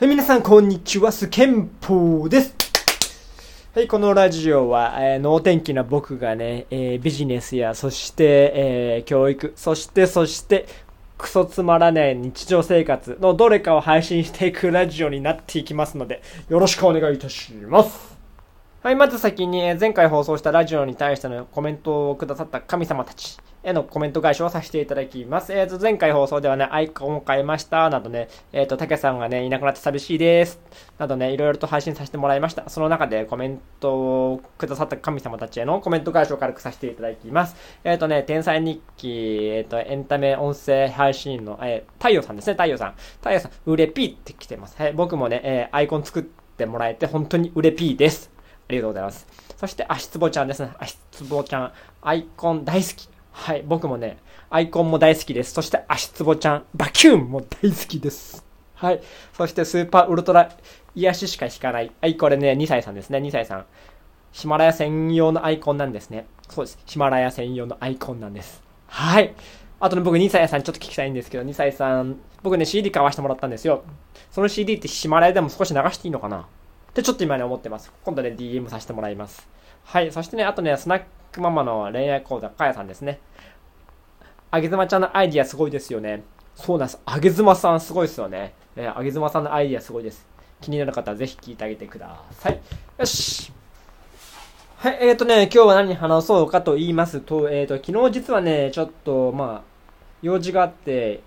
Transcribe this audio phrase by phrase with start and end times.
[0.00, 1.12] はい、皆さん、こんにちは。
[1.12, 2.56] スケンポーです。
[3.74, 8.24] はい、このラジオは、えー、能天気な僕がね、えービジネスや、そして、
[8.54, 10.66] えー教育、そして、そして、
[11.18, 18.16] クソつまらない日常生活のどれかを配信していくラジオになっていきますので、よろしくお願いいたします。
[18.82, 25.52] はい、まず先に、え前回放送したラジオに対してのコメントをくださった神様たちへのコメント返しをさせていただきます。
[25.52, 30.60] えーと、前回放送ではね、アイコンを変えました、などね、えっ、と、たけさんがね、いなくなって寂しいです、
[30.98, 32.68] などね、いろいろと配信させてもらいました。
[32.70, 33.92] その中でコメント
[34.32, 37.56] をくださった神様たちへのコメント返しを軽くさせていただきます。
[37.84, 42.94] えっ、とね、天才日記、えっ、と、エンタメ音声配信の、えー、太陽さんですね、太陽さん。
[43.18, 44.80] 太陽さん、うれぴーって来てます。
[44.80, 48.30] はい、僕もね、えーアイコン作ってもらえて、本当にうれぴーです。
[48.68, 49.26] ありがとうございます。
[49.56, 50.72] そして、足つぼちゃんですね。
[50.78, 53.08] 足つぼちゃん、アイコン大好き。
[53.40, 54.18] はい、僕もね、
[54.50, 55.54] アイコンも大好きです。
[55.54, 58.44] そして、足つぼちゃん、バキューンも大好きです。
[58.74, 59.00] はい。
[59.32, 60.50] そして、スーパーウルトラ
[60.94, 61.90] 癒ししか引かない。
[62.02, 63.64] はい、これね、2歳さんですね、2歳さん。
[64.32, 66.26] ヒマラヤ専用のアイコンなんですね。
[66.50, 66.78] そうです。
[66.84, 68.62] ヒマラヤ専用のアイコンなんです。
[68.88, 69.34] はい。
[69.80, 73.84] あとね、僕、2歳さんちょっと聞きたいんですけど、2歳さん、僕ね、CD 買わしてもらったんですよ。
[74.30, 76.40] その CD ってヒマラヤでも少し流していいのかな？
[76.40, 77.90] ってちょっと今ね思ってます。
[78.04, 79.48] 今度ね DM させてもらいます。
[79.84, 80.12] はい。
[80.12, 81.02] そしてね、あとね、スナッ
[81.32, 83.20] クママの恋愛講座、かやさんですね。
[84.50, 86.22] あげずまちゃんのアイディアすごいですよね。
[86.56, 87.00] そうなんです。
[87.06, 88.54] あげずまさんすごいですよね。
[88.76, 90.26] えーあげずまさんのアイディアすごいです。
[90.60, 92.60] 気になる方はぜひ聞いてあげてください。
[92.98, 93.52] よし。
[94.76, 99.62] はい、えーとね、今日は何話そうかと言いますと、えーと、昨日実はね、ちょっと、まあ、
[100.22, 101.20] 用事があって、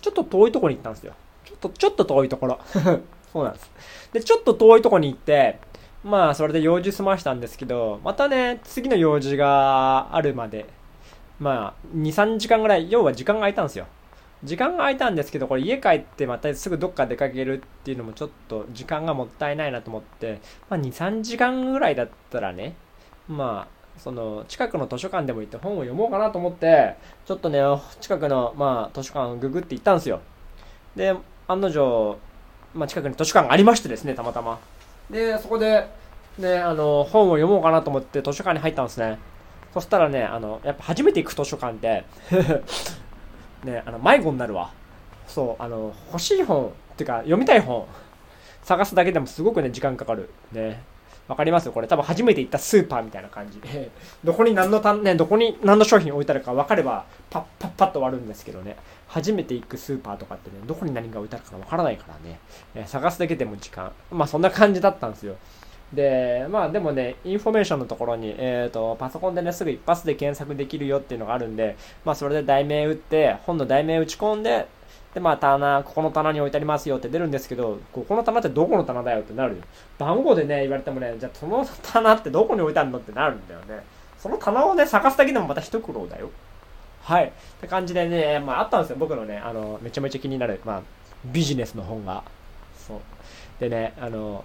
[0.00, 1.12] ちょっと遠いところに行ったんですよ。
[1.44, 2.58] ちょっと、ちょっと遠いところ。
[3.32, 3.70] そうなんです。
[4.12, 5.58] で、ちょっと遠いところに行って、
[6.04, 10.66] まあ、それで用事済ましたんですけど、またね、次の用事があるまで、
[11.40, 13.86] まあ、2、3時間ぐらい、要は時間が空いたんですよ。
[14.44, 22.74] 時間が空いたんですけど、これ家帰ってまたすぐどっか出かけるっていうのもちょっと時間がもったいないなと思って、まあ、2、3時間ぐらいだったらね、
[23.26, 27.60] まあ、その、近くの図書館でも行って本を読もうかなと思って、ちょっとね、
[28.02, 30.20] 近くの、まあ、図書館をググって行ったんですよ。
[30.94, 31.14] で、
[31.48, 32.18] 案の定、
[32.74, 34.58] まあ、近くに図書館がありましてですね、たまたま。
[35.10, 35.88] で、そこで、
[36.38, 39.18] ね、あの、本を読もうかなと思って図書館に入ったんですね。
[39.72, 42.04] そしたらね、あの、やっぱ初めて行く図書館って、
[43.64, 44.70] ね、あの、迷子になるわ。
[45.26, 47.86] そう、あの、欲しい本、っていうか、読みたい本、
[48.62, 50.30] 探すだけでもすごくね、時間かかる。
[50.52, 50.82] ね。
[51.26, 51.88] わかりますこれ。
[51.88, 53.90] 多分初めて行ったスーパーみたいな感じで、
[54.24, 58.76] どこに何のた、ね、どこに何の商品置いてあるか分かれば、パッパッパッと終わるんですけどね、
[59.08, 62.38] 初めて行くスーパーとかってね、どこに何が置いてあるか分からないからね、
[62.74, 65.36] え探すだけでも時間、まあそんな感じだったんですよ。
[65.94, 74.66] で、まあでもね、インフォメーションのところに、えっ、と、パソコンでね、すぐ一発で検索できるよっていうのがあるんで、まあそれで題名打って、本の題名打ち込んで、
[75.14, 79.62] で、まあ棚、ここの棚に置いてありますよって出るんですけど、ここの棚ってどこの棚だよってなるよ。
[79.96, 83.84] 番号でね、言われてもね、じゃあその棚ってどこに置いてあるのってなるんだよね。
[84.18, 86.30] その棚をね、探すだけでもまた一苦労だよ。
[87.02, 87.26] はい。
[87.26, 87.30] っ
[87.60, 88.96] て感じでね、まああったんですよ。
[88.98, 90.82] 僕のね、あの、めちゃめちゃ気になる、まあ、
[91.26, 92.24] ビジネスの本が。
[92.76, 92.98] そう。
[93.60, 94.44] でね、あの、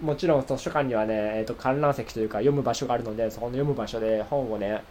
[0.00, 4.82] もちろん図書館にはね、えっ、と、観覧席というか読む場所があるので、そこの読む場所で本をね、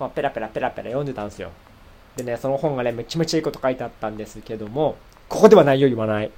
[0.00, 1.50] まあ、ペラペラペラペラ読んでたんですよ。
[2.18, 4.96] でね、その本がね、めちゃめちゃいいこと書いてあったんですけども、
[5.28, 6.30] ここではないよ言わない。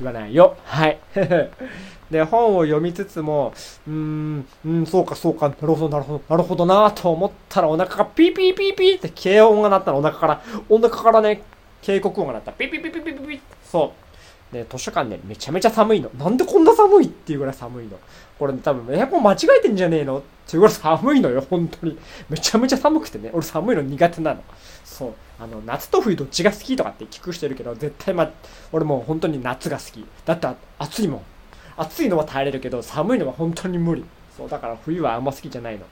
[0.00, 0.56] 言わないよ。
[0.64, 0.98] はい。
[2.10, 3.52] で、本を読みつつも、
[3.86, 11.42] うーん、うん、そうかそうか、なるほどなるほど、なるほどなと思ったらお腹がピーピーピーピーって軽音が鳴ったの、お腹から、お腹からね、
[11.82, 12.52] 警告音が鳴った。
[12.52, 14.03] ピピーピーピーピーピーピーそう。
[14.54, 16.10] で、図書館ね、めちゃめちゃ寒いの。
[16.16, 17.98] なんでこんな寒いっていうぐらい寒いの。
[18.38, 20.18] これ、ね、多分エアコン間違えてんじゃねえの？
[20.18, 21.98] っていうぐらい寒いのよ、本当に。
[22.30, 24.42] めちゃめちゃ寒くてね、俺寒いの苦手なの。
[24.84, 25.14] そう。
[25.38, 28.30] あの、夏と冬どっちが好きとかって聞く人いるけど、絶対ま、
[28.72, 30.06] 俺もう本当に夏が好き。
[30.24, 30.48] だって
[30.78, 31.22] 暑いもん。
[31.76, 34.04] 暑いのは耐えれるけど、寒いのは本当に無理。
[34.36, 35.84] そう、だから冬はあんま好きじゃないの。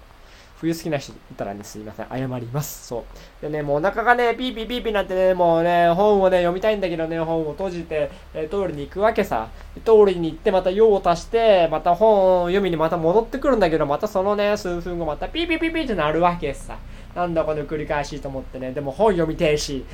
[0.62, 2.06] 冬好きな人いたらね、すいません。
[2.08, 2.86] 謝ります。
[2.86, 3.04] そ
[3.40, 3.42] う。
[3.42, 9.48] でね、もうお腹がね、ピーピーピーピーなってね、もうね、本をね、読みたいんだけどね、本を閉じて、えー、トイレに行くわけさ。
[9.84, 16.78] トイレに行って、また用を足して、また本を読みにまた戻ってくるんだけど、またそのね、数分後またピーピーピーピーってなるわけさ。
[17.16, 19.84] なんだこの繰り返しと思ってね、でも本読みてえし、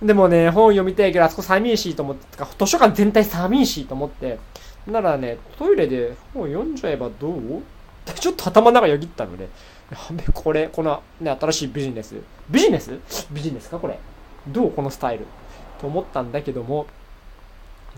[0.00, 4.38] でもね、本読みてえけど、あそこ寒いしと思って、か図書館全体寒いしと思って、
[4.86, 7.62] ならね、トイレで本読んじゃえばどう？
[8.18, 9.48] ちょっと頭の中よぎったのね。
[9.90, 12.14] やべ、これ、このね、新しいビジネス。
[12.48, 12.98] ビジネス？
[13.32, 13.98] ビジネスかこれ。
[14.46, 15.26] どうこのスタイル？
[15.80, 16.86] と思ったんだけども、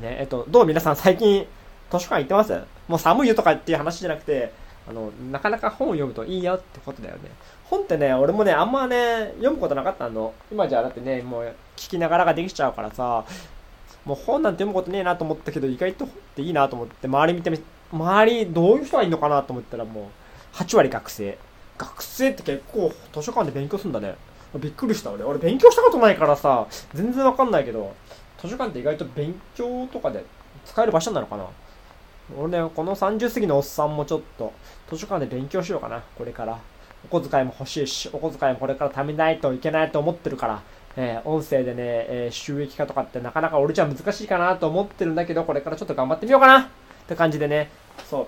[0.00, 1.46] ね、えっと、どう皆さん最近
[1.90, 2.64] 図書館行ってます？
[2.88, 4.52] もう寒いよとかっていう話じゃなくて、
[4.88, 7.30] あの、なかなか本を読むといいよってことだよね。
[7.64, 10.32] 本ってね、俺もね、あんまね、読むことなかったの。
[10.50, 13.24] 今じゃだってね、もう聞きながらができちゃうからさ、
[14.04, 17.60] もう本なんて読むことねえなと思ったけど、意外と本っていいなと思って、周り見てみ、
[17.92, 20.10] 周りどういう人がいるのかなと思ったらも
[20.54, 21.38] う、8割学生。
[21.82, 24.16] 学生って結構図書館で勉強するんだね。
[24.58, 25.24] びっくりした俺。
[25.24, 27.94] 俺勉強したことないからさ、全然わかんないけど、
[28.40, 30.24] 図書館って意外と勉強とかで
[30.66, 31.46] 使える場所なのかな
[32.36, 34.52] 俺ね、この30過ぎのおっさんもちょっと
[34.90, 36.58] 図書館で勉強しようかな、これから。
[37.04, 40.62] お小遣いも欲しいし、お小遣いもこれから貯めないといけないと思ってるから、
[40.96, 46.66] えー、音声でね、えー、収益化とかってなかなか俺じゃ難しいかなと思ってるんだけど、これからちょっと頑張ってみようかなっ
[47.08, 47.70] て感じでね、
[48.08, 48.26] そう、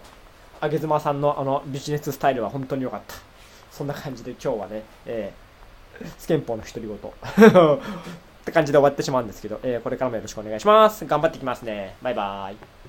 [0.60, 3.14] あげずまさんのあのビジネススタイルは本当に良かった。
[3.74, 7.80] そんな感じで今日はね、えー、スケンポの独り言 っ
[8.44, 11.04] て感じで終わってしまうんですけど、えー、これからもよろしくお願いします。
[11.04, 11.96] 頑張っていきますね。
[12.00, 12.83] バイバーイ。